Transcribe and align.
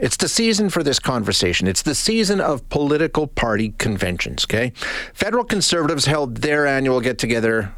It's 0.00 0.16
the 0.16 0.28
season 0.28 0.70
for 0.70 0.82
this 0.82 0.98
conversation. 0.98 1.68
It's 1.68 1.82
the 1.82 1.94
season 1.94 2.40
of 2.40 2.68
political 2.68 3.28
party 3.28 3.74
conventions, 3.78 4.44
okay? 4.44 4.72
Federal 5.12 5.44
conservatives 5.44 6.06
held 6.06 6.38
their 6.38 6.66
annual 6.66 7.00
get 7.00 7.16
together, 7.16 7.72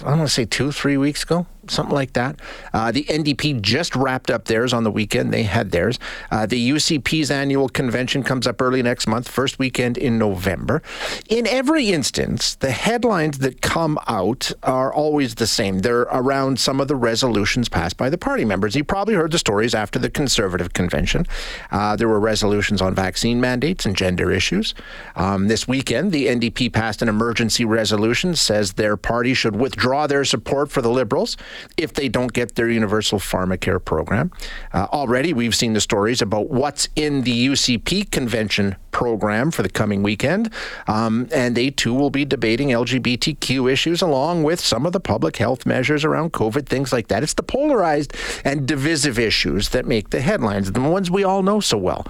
I 0.00 0.10
don't 0.10 0.18
want 0.18 0.28
to 0.28 0.34
say 0.34 0.44
two, 0.44 0.72
three 0.72 0.98
weeks 0.98 1.22
ago 1.22 1.46
something 1.70 1.94
like 1.94 2.12
that. 2.14 2.40
Uh, 2.72 2.92
the 2.92 3.04
NDP 3.04 3.60
just 3.60 3.94
wrapped 3.94 4.30
up 4.30 4.46
theirs 4.46 4.72
on 4.72 4.84
the 4.84 4.90
weekend. 4.90 5.32
They 5.32 5.44
had 5.44 5.70
theirs. 5.70 5.98
Uh, 6.30 6.46
the 6.46 6.70
UCP's 6.70 7.30
annual 7.30 7.68
convention 7.68 8.22
comes 8.22 8.46
up 8.46 8.60
early 8.60 8.82
next 8.82 9.06
month, 9.06 9.28
first 9.28 9.58
weekend 9.58 9.98
in 9.98 10.18
November. 10.18 10.82
In 11.28 11.46
every 11.46 11.90
instance, 11.90 12.54
the 12.56 12.70
headlines 12.70 13.38
that 13.38 13.60
come 13.60 13.98
out 14.06 14.52
are 14.62 14.92
always 14.92 15.36
the 15.36 15.46
same. 15.46 15.80
They're 15.80 16.02
around 16.02 16.58
some 16.58 16.80
of 16.80 16.88
the 16.88 16.96
resolutions 16.96 17.68
passed 17.68 17.96
by 17.96 18.10
the 18.10 18.18
party 18.18 18.44
members. 18.44 18.74
You 18.74 18.84
probably 18.84 19.14
heard 19.14 19.32
the 19.32 19.38
stories 19.38 19.74
after 19.74 19.98
the 19.98 20.10
Conservative 20.10 20.72
convention. 20.72 21.26
Uh, 21.70 21.96
there 21.96 22.08
were 22.08 22.20
resolutions 22.20 22.80
on 22.80 22.94
vaccine 22.94 23.40
mandates 23.40 23.84
and 23.86 23.96
gender 23.96 24.30
issues. 24.30 24.74
Um, 25.16 25.48
this 25.48 25.66
weekend, 25.68 26.12
the 26.12 26.26
NDP 26.26 26.72
passed 26.72 27.02
an 27.02 27.08
emergency 27.08 27.64
resolution, 27.64 28.36
says 28.36 28.74
their 28.74 28.96
party 28.96 29.34
should 29.34 29.56
withdraw 29.56 30.06
their 30.06 30.24
support 30.24 30.70
for 30.70 30.82
the 30.82 30.90
Liberals 30.90 31.36
if 31.76 31.92
they 31.94 32.08
don't 32.08 32.32
get 32.32 32.54
their 32.54 32.70
universal 32.70 33.18
pharmacare 33.18 33.84
program. 33.84 34.30
Uh, 34.72 34.86
already, 34.92 35.32
we've 35.32 35.54
seen 35.54 35.72
the 35.72 35.80
stories 35.80 36.22
about 36.22 36.50
what's 36.50 36.88
in 36.96 37.22
the 37.22 37.48
UCP 37.48 38.10
convention 38.10 38.76
program 38.90 39.50
for 39.50 39.62
the 39.62 39.68
coming 39.68 40.02
weekend, 40.02 40.50
um, 40.86 41.28
and 41.32 41.56
they 41.56 41.70
too 41.70 41.92
will 41.92 42.10
be 42.10 42.24
debating 42.24 42.68
LGBTQ 42.68 43.70
issues 43.70 44.02
along 44.02 44.44
with 44.44 44.60
some 44.60 44.86
of 44.86 44.92
the 44.92 45.00
public 45.00 45.36
health 45.36 45.66
measures 45.66 46.04
around 46.04 46.32
COVID, 46.32 46.66
things 46.66 46.92
like 46.92 47.08
that. 47.08 47.22
It's 47.22 47.34
the 47.34 47.42
polarized 47.42 48.14
and 48.44 48.66
divisive 48.66 49.18
issues 49.18 49.70
that 49.70 49.86
make 49.86 50.10
the 50.10 50.20
headlines, 50.20 50.72
the 50.72 50.80
ones 50.80 51.10
we 51.10 51.24
all 51.24 51.42
know 51.42 51.60
so 51.60 51.76
well. 51.76 52.06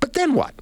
But 0.00 0.12
then 0.12 0.34
what? 0.34 0.54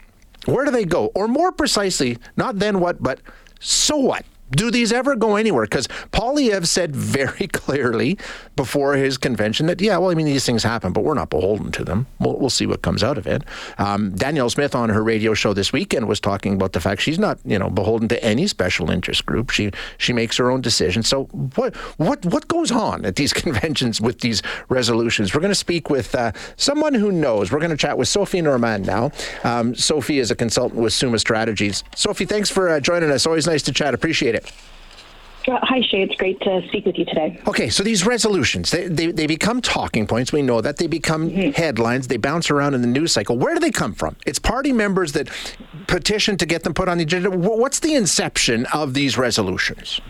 Where 0.47 0.65
do 0.65 0.71
they 0.71 0.85
go? 0.85 1.11
Or 1.15 1.29
more 1.29 1.53
precisely, 1.53 2.19
not 2.37 2.59
then 2.59 2.81
what, 2.81 3.03
but 3.03 3.21
so 3.61 3.97
what? 3.97 4.25
Do 4.51 4.71
these 4.71 4.93
ever 4.93 5.17
go 5.17 5.37
anywhere? 5.37 5.65
Because 5.65 5.89
Poilievre 6.13 6.67
said 6.67 6.95
very 6.95 7.47
clearly 7.53 8.19
before 8.55 8.95
his 8.95 9.19
convention 9.19 9.67
that, 9.67 9.81
yeah, 9.81 9.99
well, 9.99 10.11
I 10.11 10.15
mean, 10.15 10.27
these 10.27 10.47
things 10.47 10.63
happen, 10.63 10.93
but 10.93 11.05
we're 11.05 11.15
not 11.15 11.31
beholden 11.31 11.73
to 11.73 11.85
them. 11.85 12.07
We'll, 12.21 12.39
we'll 12.39 12.51
see 12.51 12.67
what 12.67 12.83
comes 12.83 13.03
out 13.03 13.19
of 13.19 13.27
it. 13.27 13.43
Um, 13.79 14.15
Danielle 14.15 14.51
Smith 14.51 14.75
on 14.75 14.89
her 14.91 15.03
radio 15.03 15.35
show 15.35 15.53
this 15.53 15.73
weekend 15.73 16.07
was 16.09 16.21
talking 16.21 16.55
about 16.55 16.73
the 16.73 16.81
fact 16.81 17.03
she's 17.03 17.19
not, 17.19 17.39
you 17.45 17.59
know, 17.59 17.71
beholden 17.71 18.09
to 18.09 18.25
any 18.25 18.47
special 18.47 18.91
interest 18.91 19.27
group. 19.27 19.51
She 19.51 19.71
she 19.99 20.13
makes 20.13 20.37
her 20.37 20.51
own 20.51 20.61
decisions. 20.61 21.09
So 21.09 21.25
what 21.57 21.75
what 21.97 22.25
what 22.27 22.49
goes 22.49 22.71
on 22.71 23.05
at 23.05 23.17
these 23.17 23.33
conventions 23.45 24.01
with 24.01 24.21
these 24.21 24.43
resolutions? 24.69 25.35
We're 25.35 25.41
going 25.41 25.51
to 25.51 25.55
speak 25.55 25.91
with 25.91 26.15
uh, 26.15 26.33
someone 26.57 26.95
who 26.95 27.11
knows. 27.11 27.51
We're 27.51 27.59
going 27.59 27.71
to 27.71 27.77
chat 27.77 27.99
with 27.99 28.09
Sophie 28.09 28.43
Normand 28.43 28.87
now. 28.87 29.11
Um, 29.45 29.75
Sophie 29.75 30.19
is 30.19 30.31
a 30.31 30.37
consultant 30.37 30.81
with 30.81 30.93
Summa 30.93 31.19
Strategies. 31.19 31.83
Sophie, 31.95 32.27
thanks 32.27 32.51
for 32.51 32.69
uh, 32.69 32.81
joining 32.81 33.11
us. 33.11 33.27
Always 33.27 33.47
nice 33.47 33.63
to 33.63 33.73
chat. 33.73 33.95
Appreciate 33.95 34.35
it. 34.35 34.36
Uh, 35.49 35.59
hi, 35.63 35.81
Shay. 35.81 36.03
It's 36.03 36.15
great 36.17 36.41
to 36.41 36.61
speak 36.69 36.87
with 36.87 36.99
you 36.99 37.05
today. 37.05 37.41
Okay, 37.47 37.69
so 37.71 37.85
these 37.85 38.05
resolutions, 38.05 38.71
they, 38.73 38.89
they, 38.89 39.13
they 39.13 39.27
become 39.29 39.61
talking 39.61 40.07
points. 40.07 40.33
We 40.33 40.43
know 40.43 40.61
that. 40.61 40.77
They 40.77 40.89
become 40.89 41.31
mm-hmm. 41.31 41.51
headlines. 41.51 42.09
They 42.09 42.17
bounce 42.17 42.51
around 42.51 42.75
in 42.75 42.81
the 42.81 42.89
news 42.89 43.13
cycle. 43.13 43.39
Where 43.39 43.55
do 43.55 43.61
they 43.61 43.71
come 43.71 43.95
from? 43.95 44.17
It's 44.27 44.41
party 44.41 44.73
members 44.73 45.13
that 45.13 45.29
petition 45.87 46.37
to 46.39 46.47
get 46.47 46.65
them 46.65 46.75
put 46.75 46.89
on 46.89 46.99
the 46.99 47.05
agenda. 47.05 47.31
What's 47.31 47.79
the 47.79 47.95
inception 47.95 48.67
of 48.73 48.95
these 48.95 49.17
resolutions? 49.17 50.01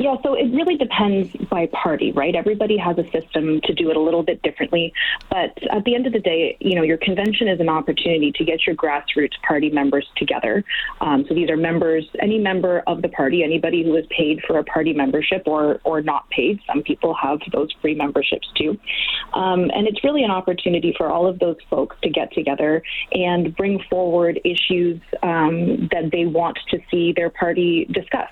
Yeah, 0.00 0.14
so 0.22 0.34
it 0.34 0.54
really 0.54 0.76
depends 0.76 1.28
by 1.50 1.66
party, 1.66 2.12
right? 2.12 2.36
Everybody 2.36 2.76
has 2.76 2.96
a 2.98 3.10
system 3.10 3.60
to 3.64 3.74
do 3.74 3.90
it 3.90 3.96
a 3.96 4.00
little 4.00 4.22
bit 4.22 4.40
differently. 4.42 4.92
But 5.28 5.58
at 5.72 5.82
the 5.82 5.96
end 5.96 6.06
of 6.06 6.12
the 6.12 6.20
day, 6.20 6.56
you 6.60 6.76
know, 6.76 6.82
your 6.82 6.98
convention 6.98 7.48
is 7.48 7.58
an 7.58 7.68
opportunity 7.68 8.30
to 8.36 8.44
get 8.44 8.64
your 8.64 8.76
grassroots 8.76 9.32
party 9.42 9.70
members 9.70 10.06
together. 10.16 10.62
Um, 11.00 11.24
so 11.28 11.34
these 11.34 11.50
are 11.50 11.56
members, 11.56 12.06
any 12.22 12.38
member 12.38 12.84
of 12.86 13.02
the 13.02 13.08
party, 13.08 13.42
anybody 13.42 13.82
who 13.82 13.96
is 13.96 14.06
paid 14.16 14.40
for 14.46 14.60
a 14.60 14.64
party 14.64 14.92
membership 14.92 15.42
or, 15.46 15.80
or 15.82 16.00
not 16.00 16.30
paid. 16.30 16.60
Some 16.68 16.84
people 16.84 17.12
have 17.20 17.40
those 17.52 17.72
free 17.82 17.96
memberships 17.96 18.46
too. 18.56 18.78
Um, 19.34 19.68
and 19.74 19.88
it's 19.88 20.04
really 20.04 20.22
an 20.22 20.30
opportunity 20.30 20.94
for 20.96 21.08
all 21.08 21.26
of 21.26 21.40
those 21.40 21.56
folks 21.68 21.96
to 22.04 22.08
get 22.08 22.32
together 22.32 22.84
and 23.10 23.56
bring 23.56 23.82
forward 23.90 24.40
issues 24.44 25.00
um, 25.24 25.88
that 25.90 26.10
they 26.12 26.24
want 26.24 26.56
to 26.70 26.78
see 26.88 27.12
their 27.12 27.30
party 27.30 27.86
discuss. 27.90 28.30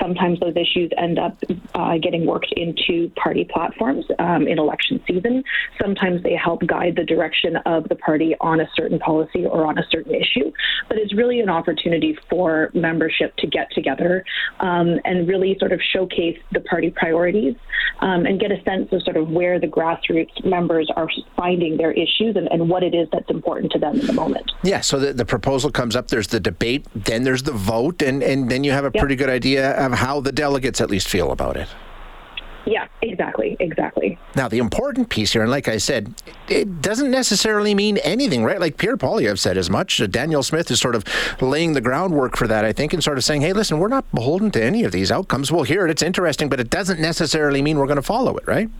Sometimes 0.00 0.40
those 0.40 0.56
issues 0.56 0.90
end 1.04 1.18
up 1.18 1.36
uh, 1.74 1.98
getting 1.98 2.26
worked 2.26 2.52
into 2.56 3.10
party 3.22 3.44
platforms 3.44 4.04
um, 4.18 4.48
in 4.48 4.58
election 4.58 5.00
season. 5.06 5.44
Sometimes 5.80 6.22
they 6.22 6.34
help 6.34 6.60
guide 6.66 6.94
the 6.96 7.04
direction 7.04 7.56
of 7.66 7.88
the 7.88 7.96
party 7.96 8.34
on 8.40 8.60
a 8.60 8.68
certain 8.74 8.98
policy 8.98 9.44
or 9.44 9.66
on 9.66 9.78
a 9.78 9.86
certain 9.90 10.14
issue. 10.14 10.50
But 10.88 10.98
it's 10.98 11.14
really 11.14 11.40
an 11.40 11.48
opportunity 11.48 12.18
for 12.30 12.70
membership 12.74 13.36
to 13.36 13.46
get 13.46 13.70
together 13.72 14.24
um, 14.60 14.98
and 15.04 15.28
really 15.28 15.56
sort 15.58 15.72
of 15.72 15.80
showcase 15.92 16.38
the 16.52 16.60
party 16.60 16.90
priorities 16.90 17.54
um, 18.00 18.26
and 18.26 18.40
get 18.40 18.50
a 18.50 18.62
sense 18.62 18.92
of 18.92 19.02
sort 19.02 19.16
of 19.16 19.28
where 19.28 19.60
the 19.60 19.66
grassroots 19.66 20.44
members 20.44 20.90
are 20.96 21.08
finding 21.36 21.76
their 21.76 21.92
issues 21.92 22.36
and, 22.36 22.48
and 22.48 22.68
what 22.68 22.82
it 22.82 22.94
is 22.94 23.08
that's 23.12 23.30
important 23.30 23.70
to 23.72 23.78
them 23.78 24.00
in 24.00 24.06
the 24.06 24.12
moment. 24.12 24.50
Yeah, 24.62 24.80
so 24.80 24.98
the, 24.98 25.12
the 25.12 25.24
proposal 25.24 25.70
comes 25.70 25.94
up, 25.96 26.08
there's 26.08 26.28
the 26.28 26.40
debate, 26.40 26.86
then 26.94 27.24
there's 27.24 27.42
the 27.42 27.52
vote, 27.52 28.02
and, 28.02 28.22
and 28.22 28.50
then 28.50 28.64
you 28.64 28.72
have 28.72 28.84
a 28.84 28.90
yep. 28.94 29.00
pretty 29.00 29.16
good 29.16 29.28
idea 29.28 29.72
of 29.72 29.92
how 29.92 30.20
the 30.20 30.32
delegates 30.32 30.80
at 30.80 30.90
least 30.90 30.93
feel 31.02 31.32
about 31.32 31.56
it. 31.56 31.68
Yeah, 32.66 32.86
exactly, 33.02 33.56
exactly. 33.60 34.18
Now, 34.34 34.48
the 34.48 34.58
important 34.58 35.10
piece 35.10 35.32
here, 35.32 35.42
and 35.42 35.50
like 35.50 35.68
I 35.68 35.76
said, 35.76 36.14
it 36.48 36.80
doesn't 36.80 37.10
necessarily 37.10 37.74
mean 37.74 37.98
anything, 37.98 38.42
right? 38.42 38.58
Like 38.58 38.78
Pierre 38.78 38.96
Poilievre 38.96 39.38
said 39.38 39.58
as 39.58 39.68
much. 39.68 40.00
Uh, 40.00 40.06
Danielle 40.06 40.42
Smith 40.42 40.70
is 40.70 40.80
sort 40.80 40.94
of 40.94 41.04
laying 41.42 41.74
the 41.74 41.82
groundwork 41.82 42.36
for 42.36 42.48
that, 42.48 42.64
I 42.64 42.72
think, 42.72 42.94
and 42.94 43.04
sort 43.04 43.18
of 43.18 43.24
saying, 43.24 43.42
hey, 43.42 43.52
listen, 43.52 43.78
we're 43.78 43.88
not 43.88 44.10
beholden 44.12 44.50
to 44.52 44.62
any 44.64 44.84
of 44.84 44.92
these 44.92 45.12
outcomes. 45.12 45.52
We'll 45.52 45.64
hear 45.64 45.86
it, 45.86 45.90
it's 45.90 46.02
interesting, 46.02 46.48
but 46.48 46.58
it 46.58 46.70
doesn't 46.70 47.00
necessarily 47.00 47.60
mean 47.60 47.76
we're 47.78 47.86
going 47.86 47.96
to 47.96 48.02
follow 48.02 48.36
it, 48.38 48.46
right? 48.46 48.70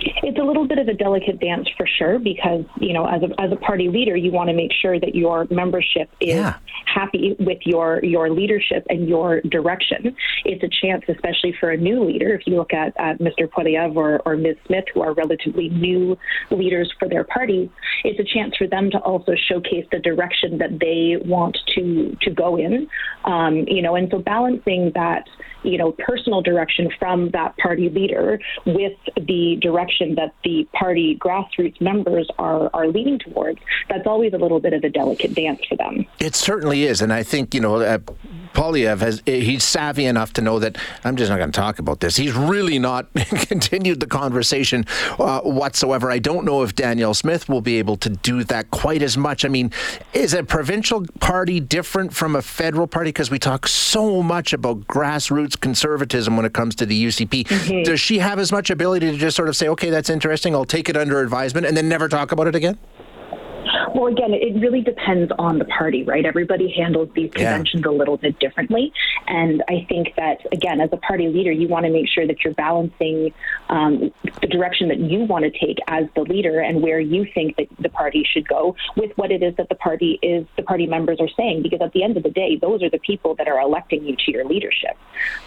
It's 0.00 0.38
a 0.38 0.42
little 0.42 0.66
bit 0.66 0.78
of 0.78 0.88
a 0.88 0.94
delicate 0.94 1.40
dance 1.40 1.68
for 1.76 1.86
sure 1.86 2.18
because, 2.18 2.64
you 2.80 2.92
know, 2.92 3.06
as 3.06 3.22
a, 3.22 3.40
as 3.40 3.50
a 3.52 3.56
party 3.56 3.88
leader, 3.88 4.16
you 4.16 4.30
want 4.30 4.48
to 4.48 4.54
make 4.54 4.70
sure 4.72 5.00
that 5.00 5.14
your 5.14 5.46
membership 5.50 6.10
is 6.20 6.36
yeah. 6.36 6.58
happy 6.84 7.34
with 7.38 7.58
your, 7.64 8.04
your 8.04 8.30
leadership 8.30 8.86
and 8.90 9.08
your 9.08 9.40
direction. 9.42 10.14
It's 10.44 10.62
a 10.62 10.86
chance, 10.86 11.04
especially 11.08 11.54
for 11.58 11.70
a 11.70 11.76
new 11.76 12.04
leader, 12.04 12.34
if 12.34 12.46
you 12.46 12.56
look 12.56 12.72
at, 12.72 12.92
at 12.98 13.18
Mr. 13.20 13.48
Poilievre 13.48 13.96
or, 13.96 14.20
or 14.26 14.36
Ms. 14.36 14.56
Smith, 14.66 14.84
who 14.92 15.00
are 15.00 15.14
relatively 15.14 15.70
new 15.70 16.18
leaders 16.50 16.92
for 16.98 17.08
their 17.08 17.24
parties, 17.24 17.70
it's 18.04 18.20
a 18.20 18.34
chance 18.34 18.54
for 18.56 18.66
them 18.66 18.90
to 18.90 18.98
also 18.98 19.32
showcase 19.48 19.86
the 19.92 19.98
direction 19.98 20.58
that 20.58 20.78
they 20.78 21.16
want 21.26 21.56
to, 21.74 22.16
to 22.20 22.30
go 22.30 22.56
in. 22.56 22.86
Um, 23.24 23.64
you 23.66 23.82
know, 23.82 23.96
and 23.96 24.08
so 24.10 24.18
balancing 24.18 24.92
that, 24.94 25.24
you 25.62 25.78
know, 25.78 25.92
personal 25.92 26.42
direction 26.42 26.90
from 26.98 27.30
that 27.30 27.56
party 27.56 27.88
leader 27.88 28.38
with 28.66 28.92
the 29.16 29.56
direction 29.60 29.85
that 30.16 30.34
the 30.44 30.66
party 30.72 31.16
grassroots 31.16 31.80
members 31.80 32.28
are, 32.38 32.70
are 32.74 32.88
leaning 32.88 33.18
towards, 33.18 33.58
that's 33.88 34.06
always 34.06 34.32
a 34.32 34.38
little 34.38 34.60
bit 34.60 34.72
of 34.72 34.84
a 34.84 34.88
delicate 34.88 35.34
dance 35.34 35.60
for 35.68 35.76
them. 35.76 36.06
It 36.20 36.34
certainly 36.34 36.84
is. 36.84 37.02
And 37.02 37.12
I 37.12 37.22
think, 37.22 37.54
you 37.54 37.60
know, 37.60 37.76
uh, 37.76 37.98
Poilievre 38.56 39.00
has 39.00 39.22
he's 39.26 39.64
savvy 39.64 40.06
enough 40.06 40.32
to 40.32 40.40
know 40.40 40.58
that 40.58 40.78
I'm 41.04 41.16
just 41.16 41.28
not 41.28 41.36
going 41.36 41.52
to 41.52 41.60
talk 41.60 41.78
about 41.78 42.00
this. 42.00 42.16
He's 42.16 42.32
really 42.32 42.78
not 42.78 43.12
continued 43.14 44.00
the 44.00 44.06
conversation 44.06 44.86
uh, 45.18 45.42
whatsoever. 45.42 46.10
I 46.10 46.18
don't 46.18 46.46
know 46.46 46.62
if 46.62 46.74
Danielle 46.74 47.12
Smith 47.12 47.50
will 47.50 47.60
be 47.60 47.78
able 47.78 47.98
to 47.98 48.08
do 48.08 48.44
that 48.44 48.70
quite 48.70 49.02
as 49.02 49.18
much. 49.18 49.44
I 49.44 49.48
mean, 49.48 49.72
is 50.14 50.32
a 50.32 50.42
provincial 50.42 51.04
party 51.20 51.60
different 51.60 52.14
from 52.14 52.34
a 52.34 52.40
federal 52.40 52.86
party? 52.86 53.10
Because 53.10 53.30
we 53.30 53.38
talk 53.38 53.68
so 53.68 54.22
much 54.22 54.54
about 54.54 54.86
grassroots 54.86 55.60
conservatism 55.60 56.34
when 56.34 56.46
it 56.46 56.54
comes 56.54 56.74
to 56.76 56.86
the 56.86 57.04
UCP. 57.04 57.46
Mm-hmm. 57.46 57.82
Does 57.82 58.00
she 58.00 58.20
have 58.20 58.38
as 58.38 58.52
much 58.52 58.70
ability 58.70 59.12
to 59.12 59.18
just 59.18 59.36
sort 59.36 59.50
of 59.50 59.56
say, 59.56 59.68
okay, 59.68 59.90
that's 59.90 60.08
interesting, 60.08 60.54
I'll 60.54 60.64
take 60.64 60.88
it 60.88 60.96
under 60.96 61.20
advisement, 61.20 61.66
and 61.66 61.76
then 61.76 61.90
never 61.90 62.08
talk 62.08 62.32
about 62.32 62.46
it 62.46 62.54
again? 62.54 62.78
Well, 63.96 64.08
again, 64.08 64.34
it 64.34 64.60
really 64.60 64.82
depends 64.82 65.32
on 65.38 65.58
the 65.58 65.64
party, 65.64 66.02
right? 66.02 66.26
Everybody 66.26 66.70
handles 66.70 67.08
these 67.14 67.30
conventions 67.32 67.82
yeah. 67.82 67.90
a 67.90 67.94
little 67.94 68.18
bit 68.18 68.38
differently. 68.38 68.92
And 69.26 69.62
I 69.70 69.86
think 69.88 70.08
that, 70.16 70.36
again, 70.52 70.82
as 70.82 70.90
a 70.92 70.98
party 70.98 71.28
leader, 71.28 71.50
you 71.50 71.66
want 71.66 71.86
to 71.86 71.90
make 71.90 72.06
sure 72.06 72.26
that 72.26 72.44
you're 72.44 72.52
balancing 72.52 73.32
um, 73.70 74.12
the 74.42 74.48
direction 74.48 74.88
that 74.88 74.98
you 74.98 75.20
want 75.20 75.46
to 75.46 75.50
take 75.50 75.78
as 75.88 76.04
the 76.14 76.20
leader 76.20 76.60
and 76.60 76.82
where 76.82 77.00
you 77.00 77.26
think 77.32 77.56
that 77.56 77.68
the 77.78 77.88
party 77.88 78.22
should 78.30 78.46
go 78.46 78.76
with 78.98 79.12
what 79.16 79.32
it 79.32 79.42
is 79.42 79.56
that 79.56 79.70
the 79.70 79.74
party 79.76 80.18
is, 80.20 80.46
the 80.56 80.62
party 80.62 80.86
members 80.86 81.18
are 81.18 81.30
saying. 81.34 81.62
Because 81.62 81.80
at 81.80 81.94
the 81.94 82.02
end 82.02 82.18
of 82.18 82.22
the 82.22 82.30
day, 82.30 82.58
those 82.60 82.82
are 82.82 82.90
the 82.90 82.98
people 82.98 83.34
that 83.36 83.48
are 83.48 83.58
electing 83.62 84.04
you 84.04 84.14
to 84.26 84.30
your 84.30 84.44
leadership. 84.44 84.98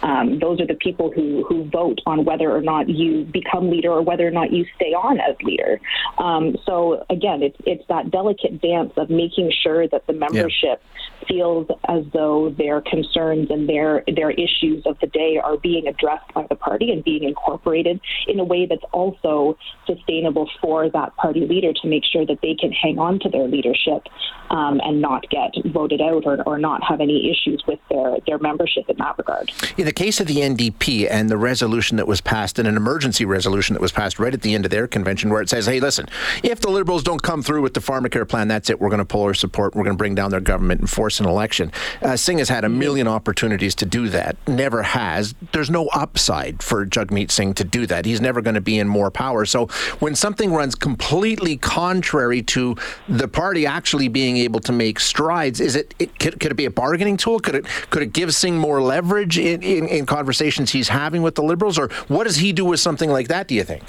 Um, 0.02 0.40
those 0.40 0.60
are 0.60 0.66
the 0.66 0.74
people 0.74 1.12
who, 1.12 1.44
who 1.44 1.70
vote 1.70 2.00
on 2.04 2.24
whether 2.24 2.50
or 2.50 2.62
not 2.62 2.88
you 2.88 3.26
become 3.26 3.70
leader 3.70 3.92
or 3.92 4.02
whether 4.02 4.26
or 4.26 4.32
not 4.32 4.50
you 4.52 4.66
stay 4.74 4.92
on 4.92 5.20
as 5.20 5.36
leader. 5.40 5.80
Um, 6.18 6.56
so, 6.66 7.06
again, 7.08 7.44
it's, 7.44 7.56
it's 7.64 7.86
that 7.86 8.10
delicate 8.10 8.39
dance 8.48 8.92
of 8.96 9.10
making 9.10 9.52
sure 9.62 9.86
that 9.88 10.06
the 10.06 10.12
membership 10.12 10.82
yeah. 10.82 11.28
feels 11.28 11.68
as 11.88 12.04
though 12.12 12.50
their 12.50 12.80
concerns 12.80 13.50
and 13.50 13.68
their 13.68 14.04
their 14.14 14.30
issues 14.30 14.84
of 14.86 14.98
the 15.00 15.06
day 15.08 15.40
are 15.42 15.56
being 15.56 15.86
addressed 15.86 16.32
by 16.34 16.46
the 16.48 16.54
party 16.54 16.90
and 16.90 17.04
being 17.04 17.24
incorporated 17.24 18.00
in 18.26 18.38
a 18.40 18.44
way 18.44 18.66
that's 18.66 18.84
also 18.92 19.56
sustainable 19.86 20.48
for 20.60 20.88
that 20.90 21.14
party 21.16 21.46
leader 21.46 21.72
to 21.72 21.88
make 21.88 22.04
sure 22.04 22.26
that 22.26 22.38
they 22.42 22.54
can 22.54 22.72
hang 22.72 22.98
on 22.98 23.18
to 23.20 23.28
their 23.28 23.46
leadership 23.46 24.06
um, 24.50 24.80
and 24.82 25.00
not 25.00 25.28
get 25.30 25.52
voted 25.66 26.00
out 26.00 26.26
or, 26.26 26.42
or 26.42 26.58
not 26.58 26.82
have 26.82 27.00
any 27.00 27.30
issues 27.30 27.62
with 27.66 27.78
their, 27.90 28.16
their 28.26 28.38
membership 28.38 28.88
in 28.88 28.96
that 28.98 29.16
regard. 29.16 29.50
In 29.76 29.84
the 29.84 29.92
case 29.92 30.20
of 30.20 30.26
the 30.26 30.36
NDP 30.36 31.08
and 31.10 31.28
the 31.28 31.36
resolution 31.36 31.96
that 31.96 32.06
was 32.06 32.20
passed, 32.20 32.58
and 32.58 32.66
an 32.66 32.76
emergency 32.76 33.24
resolution 33.24 33.74
that 33.74 33.80
was 33.80 33.92
passed 33.92 34.18
right 34.18 34.34
at 34.34 34.42
the 34.42 34.54
end 34.54 34.64
of 34.64 34.70
their 34.70 34.86
convention, 34.86 35.30
where 35.30 35.40
it 35.40 35.48
says, 35.48 35.66
hey, 35.66 35.80
listen, 35.80 36.06
if 36.42 36.60
the 36.60 36.70
Liberals 36.70 37.02
don't 37.02 37.22
come 37.22 37.42
through 37.42 37.62
with 37.62 37.74
the 37.74 37.80
pharmacare 37.80 38.28
plan, 38.30 38.48
that's 38.48 38.70
it. 38.70 38.80
We're 38.80 38.88
going 38.88 38.98
to 38.98 39.04
pull 39.04 39.22
our 39.24 39.34
support. 39.34 39.74
We're 39.74 39.84
going 39.84 39.96
to 39.96 39.98
bring 39.98 40.14
down 40.14 40.30
their 40.30 40.40
government 40.40 40.80
and 40.80 40.88
force 40.88 41.20
an 41.20 41.26
election. 41.26 41.72
Uh, 42.00 42.16
Singh 42.16 42.38
has 42.38 42.48
had 42.48 42.64
a 42.64 42.68
million 42.68 43.08
opportunities 43.08 43.74
to 43.76 43.86
do 43.86 44.08
that, 44.08 44.36
never 44.48 44.82
has. 44.82 45.34
There's 45.52 45.70
no 45.70 45.88
upside 45.88 46.62
for 46.62 46.86
Jagmeet 46.86 47.30
Singh 47.30 47.54
to 47.54 47.64
do 47.64 47.86
that. 47.86 48.04
He's 48.06 48.20
never 48.20 48.40
going 48.40 48.54
to 48.54 48.60
be 48.60 48.78
in 48.78 48.88
more 48.88 49.10
power. 49.10 49.44
So 49.44 49.66
when 49.98 50.14
something 50.14 50.52
runs 50.52 50.74
completely 50.74 51.56
contrary 51.56 52.42
to 52.42 52.76
the 53.08 53.28
party 53.28 53.66
actually 53.66 54.08
being 54.08 54.36
able 54.38 54.60
to 54.60 54.72
make 54.72 55.00
strides, 55.00 55.60
is 55.60 55.76
it, 55.76 55.94
it 55.98 56.18
could, 56.18 56.40
could, 56.40 56.52
it 56.52 56.56
be 56.56 56.64
a 56.64 56.70
bargaining 56.70 57.16
tool? 57.16 57.40
Could 57.40 57.54
it 57.54 57.66
could 57.90 58.02
it 58.02 58.12
give 58.12 58.34
Singh 58.34 58.56
more 58.56 58.80
leverage 58.80 59.38
in, 59.38 59.62
in, 59.62 59.88
in 59.88 60.06
conversations 60.06 60.70
he's 60.70 60.88
having 60.88 61.22
with 61.22 61.34
the 61.34 61.42
Liberals, 61.42 61.78
or 61.78 61.88
what 62.08 62.24
does 62.24 62.36
he 62.36 62.52
do 62.52 62.64
with 62.64 62.80
something 62.80 63.10
like 63.10 63.28
that? 63.28 63.48
Do 63.48 63.54
you 63.54 63.64
think? 63.64 63.82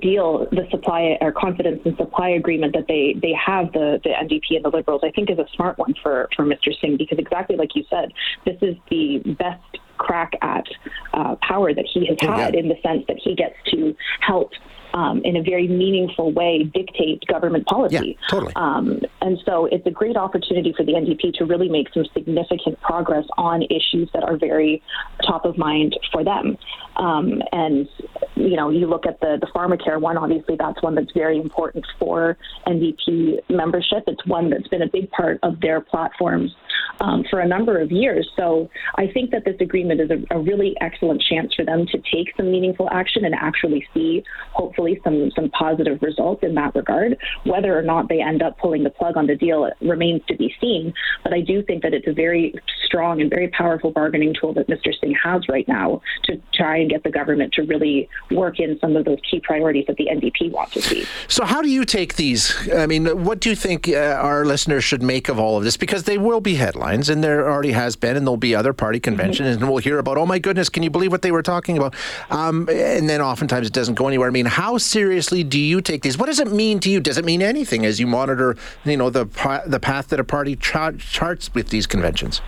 Well, 0.00 0.40
I 0.40 0.40
think 0.40 0.48
that 0.48 0.48
the 0.48 0.48
deal, 0.48 0.48
the 0.50 0.68
supply 0.70 1.18
or 1.20 1.32
confidence 1.32 1.80
and 1.84 1.96
supply 1.96 2.30
agreement 2.30 2.74
that 2.74 2.86
they 2.88 3.14
they 3.20 3.32
have 3.34 3.72
the 3.72 4.00
the 4.02 4.10
NDP 4.10 4.56
and 4.56 4.64
the 4.64 4.70
Liberals, 4.70 5.02
I 5.04 5.10
think 5.10 5.30
is 5.30 5.38
a 5.38 5.46
smart 5.54 5.78
one 5.78 5.94
for 6.02 6.28
for 6.36 6.44
Mr. 6.44 6.72
Singh 6.80 6.96
because 6.96 7.18
exactly 7.18 7.56
like 7.56 7.74
you 7.74 7.84
said, 7.90 8.12
this 8.44 8.56
is 8.62 8.76
the 8.90 9.18
best 9.38 9.78
crack 9.98 10.32
at 10.40 10.66
uh, 11.12 11.36
power 11.42 11.74
that 11.74 11.86
he 11.92 12.06
has 12.06 12.16
had 12.20 12.54
in 12.54 12.68
the 12.68 12.76
sense 12.82 13.04
that 13.06 13.18
he 13.22 13.34
gets 13.34 13.54
to 13.70 13.94
help 14.20 14.52
um, 14.94 15.22
in 15.24 15.36
a 15.36 15.42
very 15.42 15.68
meaningful 15.68 16.32
way 16.32 16.64
dictate 16.64 17.24
government 17.26 17.66
policy. 17.66 18.16
Yeah, 18.20 18.28
totally. 18.28 18.52
Um, 18.56 19.00
and 19.20 19.38
so 19.44 19.66
it's 19.66 19.86
a 19.86 19.90
great 19.90 20.16
opportunity 20.16 20.72
for 20.76 20.84
the 20.84 20.92
NDP 20.92 21.34
to 21.34 21.44
really 21.44 21.68
make 21.68 21.92
some 21.92 22.04
significant 22.12 22.80
progress 22.80 23.24
on 23.38 23.62
issues 23.64 24.10
that 24.14 24.22
are 24.22 24.36
very 24.36 24.82
top 25.26 25.44
of 25.44 25.56
mind 25.58 25.98
for 26.12 26.24
them. 26.24 26.56
Um, 26.96 27.42
and 27.52 27.88
you 28.36 28.56
know, 28.56 28.70
you 28.70 28.86
look 28.86 29.06
at 29.06 29.20
the 29.20 29.38
the 29.40 29.46
pharmacare 29.48 30.00
one. 30.00 30.16
Obviously, 30.16 30.56
that's 30.56 30.82
one 30.82 30.94
that's 30.94 31.12
very 31.12 31.38
important 31.38 31.84
for 31.98 32.36
NDP 32.66 33.38
membership. 33.48 34.04
It's 34.06 34.24
one 34.26 34.50
that's 34.50 34.68
been 34.68 34.82
a 34.82 34.88
big 34.88 35.10
part 35.10 35.38
of 35.42 35.60
their 35.60 35.80
platforms 35.80 36.54
um, 37.00 37.24
for 37.30 37.40
a 37.40 37.46
number 37.46 37.80
of 37.80 37.90
years. 37.90 38.28
So 38.36 38.68
I 38.96 39.06
think 39.06 39.30
that 39.30 39.44
this 39.44 39.56
agreement 39.60 40.00
is 40.00 40.10
a, 40.10 40.36
a, 40.36 40.38
really 40.38 40.76
excellent 40.80 41.22
chance 41.22 41.54
for 41.54 41.64
them 41.64 41.86
to 41.86 41.98
take 41.98 42.34
some 42.36 42.50
meaningful 42.50 42.88
action 42.90 43.24
and 43.24 43.34
actually 43.34 43.86
see, 43.94 44.22
hopefully, 44.52 44.79
some 45.04 45.30
some 45.36 45.50
positive 45.50 46.00
results 46.02 46.42
in 46.42 46.54
that 46.54 46.74
regard. 46.74 47.16
Whether 47.44 47.76
or 47.76 47.82
not 47.82 48.08
they 48.08 48.20
end 48.20 48.42
up 48.42 48.58
pulling 48.58 48.84
the 48.84 48.90
plug 48.90 49.16
on 49.16 49.26
the 49.26 49.36
deal 49.36 49.70
remains 49.80 50.22
to 50.28 50.36
be 50.36 50.54
seen. 50.60 50.92
But 51.22 51.32
I 51.32 51.40
do 51.40 51.62
think 51.62 51.82
that 51.82 51.94
it's 51.94 52.06
a 52.06 52.12
very 52.12 52.54
strong 52.84 53.20
and 53.20 53.30
very 53.30 53.48
powerful 53.48 53.90
bargaining 53.90 54.34
tool 54.38 54.52
that 54.54 54.68
Mr. 54.68 54.92
Singh 55.00 55.14
has 55.22 55.48
right 55.48 55.66
now 55.68 56.02
to 56.24 56.40
try 56.54 56.78
and 56.78 56.90
get 56.90 57.04
the 57.04 57.10
government 57.10 57.52
to 57.54 57.62
really 57.62 58.08
work 58.30 58.58
in 58.58 58.78
some 58.80 58.96
of 58.96 59.04
those 59.04 59.18
key 59.30 59.40
priorities 59.40 59.86
that 59.86 59.96
the 59.96 60.06
NDP 60.06 60.50
wants 60.50 60.74
to 60.74 60.82
see. 60.82 61.04
So, 61.28 61.44
how 61.44 61.62
do 61.62 61.68
you 61.68 61.84
take 61.84 62.16
these? 62.16 62.68
I 62.72 62.86
mean, 62.86 63.24
what 63.24 63.40
do 63.40 63.50
you 63.50 63.56
think 63.56 63.88
uh, 63.88 64.18
our 64.20 64.44
listeners 64.44 64.84
should 64.84 65.02
make 65.02 65.28
of 65.28 65.38
all 65.38 65.56
of 65.56 65.64
this? 65.64 65.76
Because 65.76 66.04
they 66.04 66.18
will 66.18 66.40
be 66.40 66.54
headlines, 66.54 67.08
and 67.08 67.22
there 67.22 67.48
already 67.48 67.72
has 67.72 67.96
been, 67.96 68.16
and 68.16 68.26
there'll 68.26 68.36
be 68.36 68.54
other 68.54 68.72
party 68.72 68.98
mm-hmm. 68.98 69.04
conventions, 69.04 69.48
mm-hmm. 69.56 69.64
and 69.64 69.72
we'll 69.72 69.82
hear 69.82 69.98
about, 69.98 70.18
oh 70.18 70.26
my 70.26 70.38
goodness, 70.38 70.68
can 70.68 70.82
you 70.82 70.90
believe 70.90 71.12
what 71.12 71.22
they 71.22 71.32
were 71.32 71.42
talking 71.42 71.76
about? 71.76 71.94
Um, 72.30 72.68
and 72.68 73.08
then 73.08 73.20
oftentimes 73.20 73.66
it 73.66 73.72
doesn't 73.72 73.94
go 73.94 74.08
anywhere. 74.08 74.28
I 74.28 74.32
mean, 74.32 74.46
how 74.46 74.69
seriously 74.78 75.44
do 75.44 75.58
you 75.58 75.80
take 75.80 76.02
these? 76.02 76.18
What 76.18 76.26
does 76.26 76.40
it 76.40 76.50
mean 76.52 76.80
to 76.80 76.90
you? 76.90 77.00
Does 77.00 77.18
it 77.18 77.24
mean 77.24 77.42
anything 77.42 77.84
as 77.84 78.00
you 78.00 78.06
monitor, 78.06 78.56
you 78.84 78.96
know, 78.96 79.10
the 79.10 79.24
the 79.66 79.80
path 79.80 80.08
that 80.08 80.20
a 80.20 80.24
party 80.24 80.56
charts 80.56 81.54
with 81.54 81.68
these 81.68 81.86
conventions? 81.86 82.40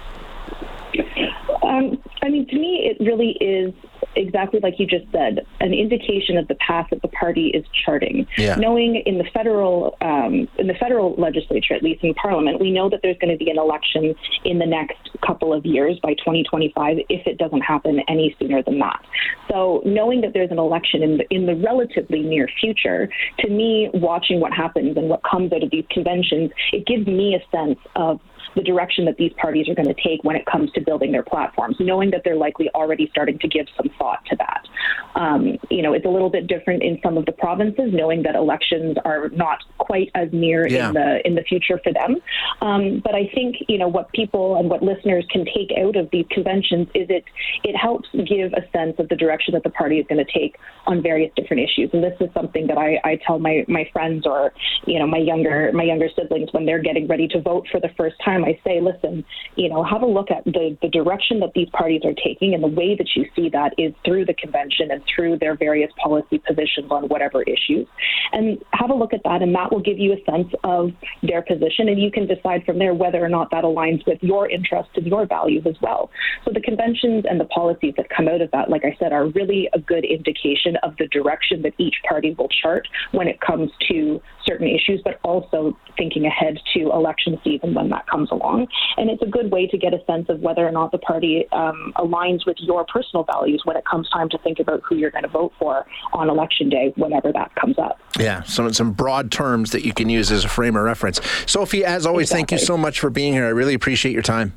Um, 1.63 2.03
I 2.23 2.29
mean, 2.29 2.47
to 2.49 2.57
me, 2.57 2.91
it 2.91 3.03
really 3.03 3.33
is 3.41 3.73
exactly 4.17 4.61
like 4.63 4.75
you 4.79 4.87
just 4.87 5.05
said, 5.13 5.47
an 5.61 5.73
indication 5.73 6.37
of 6.37 6.49
the 6.49 6.55
path 6.57 6.89
that 6.91 7.03
the 7.03 7.09
party 7.09 7.49
is 7.49 7.65
charting. 7.85 8.27
Yeah. 8.37 8.57
Knowing 8.57 8.97
in 9.07 9.19
the 9.19 9.25
federal 9.33 9.97
um, 10.01 10.49
in 10.59 10.67
the 10.67 10.75
federal 10.75 11.15
legislature, 11.15 11.75
at 11.75 11.83
least 11.83 12.03
in 12.05 12.15
Parliament, 12.15 12.61
we 12.61 12.71
know 12.71 12.89
that 12.91 13.01
there's 13.03 13.19
going 13.19 13.37
to 13.37 13.43
be 13.43 13.51
an 13.51 13.59
election 13.59 14.15
in 14.45 14.59
the 14.59 14.67
next 14.67 15.11
couple 15.27 15.53
of 15.53 15.65
years 15.65 15.99
by 16.03 16.15
2025, 16.15 16.99
if 17.09 17.27
it 17.27 17.39
doesn't 17.39 17.61
happen 17.61 18.01
any 18.09 18.35
sooner 18.39 18.63
than 18.63 18.79
that. 18.79 19.05
So 19.51 19.83
knowing 19.85 20.21
that 20.23 20.33
there's 20.33 20.51
an 20.51 20.59
election 20.59 21.03
in 21.03 21.19
the 21.19 21.27
in 21.31 21.47
the 21.47 21.57
relatively 21.57 22.23
near 22.23 22.49
future, 22.61 23.09
to 23.41 23.49
me, 23.49 23.91
watching 23.95 24.41
what 24.41 24.53
happens 24.53 24.97
and 24.97 25.09
what 25.09 25.23
comes 25.23 25.53
out 25.53 25.63
of 25.63 25.71
these 25.71 25.85
conventions, 25.91 26.51
it 26.73 26.87
gives 26.87 27.07
me 27.07 27.35
a 27.35 27.57
sense 27.57 27.79
of 27.97 28.21
the 28.55 28.63
direction 28.63 29.05
that 29.07 29.17
these 29.17 29.33
parties 29.35 29.69
are 29.69 29.75
going 29.75 29.89
to 29.89 30.03
take 30.03 30.23
when 30.25 30.37
it 30.37 30.47
comes 30.47 30.71
to 30.73 30.81
building 30.81 31.13
their 31.13 31.23
platforms, 31.23 31.77
knowing 31.81 32.11
that 32.11 32.23
they're 32.25 32.37
likely 32.37 32.69
already 32.75 33.09
starting 33.11 33.39
to 33.39 33.49
give 33.49 33.67
some 33.77 33.91
thought 33.99 34.25
to 34.27 34.37
that. 34.37 34.67
Um, 35.15 35.59
you 35.71 35.83
know, 35.83 35.93
it's 35.93 36.07
a 36.07 36.09
little 36.09 36.31
bit 36.31 36.47
different 36.47 36.83
in 36.83 36.99
some 37.03 37.17
of 37.17 37.27
the 37.27 37.33
provinces, 37.33 37.91
knowing 37.93 38.23
that 38.23 38.35
elections 38.35 38.97
are 39.05 39.29
not 39.31 39.59
quite 39.79 40.11
as 40.15 40.29
near 40.33 40.67
yeah. 40.67 40.89
in 40.89 40.95
the 40.95 41.27
in 41.27 41.35
the 41.35 41.43
future 41.43 41.81
for 41.83 41.93
them. 41.93 42.17
Um, 42.61 43.01
but 43.05 43.15
I 43.15 43.31
think 43.35 43.57
you 43.69 43.79
know 43.79 43.89
what 43.89 44.11
people 44.13 44.57
and 44.57 44.69
what 44.71 44.83
listeners 44.83 45.25
can 45.31 45.45
take 45.45 45.73
out 45.79 45.97
of 45.97 46.09
these 46.11 46.27
conventions 46.31 46.89
is 46.95 47.07
it 47.11 47.25
it 47.65 47.77
helps 47.77 48.09
give 48.13 48.53
a 48.55 48.63
sense 48.73 48.97
of 48.99 49.09
the 49.09 49.17
direction 49.17 49.55
that 49.55 49.63
the 49.63 49.71
party 49.71 49.99
is 49.99 50.07
going 50.09 50.25
to 50.25 50.33
take 50.33 50.57
on 50.87 51.03
various 51.03 51.33
different 51.37 51.63
issues. 51.63 51.91
And 51.93 52.03
this 52.03 52.17
is 52.21 52.29
something 52.35 52.67
that 52.69 52.79
I, 52.79 53.01
I 53.05 53.21
tell 53.27 53.39
my 53.39 53.65
my 53.69 53.89
friends 53.93 54.27
or 54.27 54.53
you 54.87 54.99
know 54.99 55.07
my 55.07 55.19
younger 55.19 55.71
my 55.73 55.85
younger 55.85 56.09
siblings 56.17 56.49
when 56.53 56.67
they're 56.67 56.83
getting 56.83 57.07
ready 57.07 57.29
to 57.29 57.41
vote 57.41 57.67
for 57.71 57.81
the 57.81 57.91
first 57.97 58.17
time. 58.25 58.42
I 58.45 58.59
say, 58.65 58.81
listen, 58.81 59.25
you 59.57 59.69
know, 59.69 59.83
have 59.85 60.03
a 60.03 60.07
look 60.07 60.31
at 60.31 60.45
the 60.45 60.77
the 60.81 60.89
direction 60.89 61.41
that 61.41 61.53
these 61.55 61.69
parties 61.71 62.03
are 62.05 62.15
taking, 62.15 62.55
and 62.55 62.63
the 62.63 62.69
way 62.69 62.97
that 62.97 63.09
you 63.15 63.27
see 63.37 63.49
that 63.51 63.75
is 63.79 63.93
through 64.05 64.25
the 64.25 64.35
convention 64.35 64.91
and 64.91 65.03
through 65.15 65.39
their 65.39 65.57
various 65.57 65.91
policy 66.03 66.39
positions 66.39 66.91
on 66.91 67.09
whatever 67.09 67.43
issues, 67.43 67.87
and 68.33 68.59
have 68.73 68.91
a 68.91 68.95
look 68.95 69.13
at 69.13 69.23
that, 69.25 69.43
and 69.43 69.55
that 69.55 69.73
will 69.73 69.81
give 69.81 69.99
you 69.99 70.13
a 70.13 70.31
sense 70.31 70.53
of 70.65 70.91
their 71.23 71.43
position, 71.43 71.89
and 71.89 72.01
you 72.01 72.11
can 72.11 72.27
decide 72.27 72.65
from 72.65 72.79
there 72.79 72.95
whether 72.95 73.25
or 73.25 73.29
not 73.29 73.51
that 73.51 73.65
aligns 73.65 74.05
with 74.07 74.19
your 74.23 74.49
interests 74.49 74.93
and 74.97 75.07
your 75.07 75.27
values 75.27 75.65
as 75.67 75.77
well. 75.81 76.11
So 76.45 76.51
the 76.53 76.61
conventions 76.61 77.25
and 77.29 77.39
the 77.39 77.45
policies 77.47 77.95
that 77.97 78.09
come 78.09 78.29
out 78.29 78.41
of 78.41 78.51
that, 78.53 78.71
like 78.71 78.85
I 78.85 78.97
said, 78.99 79.13
are 79.13 79.27
really 79.27 79.69
a 79.73 79.79
good 79.79 80.05
indication 80.05 80.77
of 80.83 80.97
the 80.99 81.07
direction 81.09 81.63
that 81.63 81.75
each 81.79 81.97
party 82.09 82.35
will 82.39 82.49
chart 82.49 82.89
when 83.13 83.29
it 83.29 83.41
comes 83.41 83.71
to 83.89 84.21
certain 84.45 84.67
issues, 84.67 85.01
but 85.05 85.21
also 85.23 85.77
thinking 85.97 86.27
ahead 86.27 86.59
to 86.75 86.91
election 86.91 87.39
season 87.45 87.75
when 87.75 87.89
that 87.91 88.07
comes 88.07 88.31
along. 88.33 88.67
And 88.97 89.11
it's 89.11 89.23
a 89.23 89.27
good 89.27 89.51
way 89.51 89.67
to 89.69 89.79
get 89.79 89.95
a 89.95 90.05
sense 90.07 90.29
of 90.29 90.41
whether 90.41 90.67
or 90.67 90.73
not 90.73 90.91
the 90.91 90.99
party 90.99 91.47
um, 91.53 91.93
aligns 91.97 92.47
with 92.47 92.57
your 92.59 92.85
personal 92.85 93.25
values 93.25 93.63
when 93.65 93.77
it 93.77 93.85
comes 93.85 94.09
time 94.11 94.29
to 94.31 94.39
think 94.39 94.59
about 94.59 94.83
who 94.89 94.97
you're 94.97 95.11
going 95.11 95.23
to 95.23 95.29
vote 95.29 95.53
for 95.59 95.87
on 96.13 96.29
election 96.29 96.69
day, 96.69 96.93
whenever 96.97 97.33
that 97.33 97.55
comes 97.55 97.79
up. 97.79 98.01
Yeah, 98.19 98.43
so 98.43 98.71
some 98.73 98.93
broad 98.93 99.31
terms 99.31 99.71
that 99.73 99.85
you 99.85 99.93
can 99.93 100.09
use 100.09 100.31
as 100.33 100.45
a 100.45 100.49
frame 100.49 100.77
of 100.77 100.83
reference. 100.83 101.21
Sophie, 101.47 101.85
as 101.85 102.07
always, 102.07 102.29
exactly. 102.29 102.39
thank 102.41 102.53
you 102.53 102.59
so 102.67 102.77
much 102.77 103.01
for 103.01 103.11
being 103.11 103.33
here. 103.33 103.47
I 103.47 103.51
really 103.51 103.75
appreciate 103.75 104.13
your 104.13 104.23
time. 104.23 104.57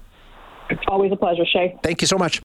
It's 0.69 0.81
always 0.87 1.11
a 1.11 1.15
pleasure, 1.15 1.45
Shay. 1.45 1.77
Thank 1.83 2.01
you 2.01 2.07
so 2.07 2.17
much. 2.17 2.41